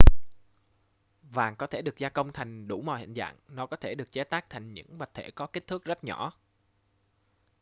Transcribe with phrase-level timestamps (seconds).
[1.31, 4.11] vàng có thể được gia công thành đủ mọi hình dạng nó có thể được
[4.11, 6.33] chế tác thành những vật thể có kích thước rất nhỏ